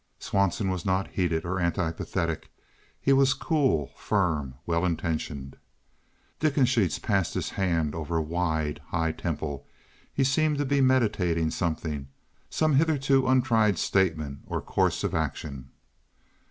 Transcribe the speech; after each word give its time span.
Swanson 0.17 0.71
was 0.71 0.83
not 0.83 1.09
heated 1.11 1.45
or 1.45 1.59
antipathetic. 1.59 2.49
He 2.99 3.13
was 3.13 3.35
cool, 3.35 3.91
firm, 3.95 4.55
well 4.65 4.83
intentioned. 4.83 5.57
Dickensheets 6.39 6.97
passed 6.99 7.35
his 7.35 7.51
hand 7.51 7.93
over 7.93 8.17
a 8.17 8.21
wide, 8.23 8.81
high 8.87 9.11
temple. 9.11 9.67
He 10.11 10.23
seemed 10.23 10.57
to 10.57 10.65
be 10.65 10.81
meditating 10.81 11.51
something—some 11.51 12.73
hitherto 12.77 13.27
untried 13.27 13.77
statement 13.77 14.39
or 14.47 14.59
course 14.59 15.03
of 15.03 15.13
action. 15.13 15.69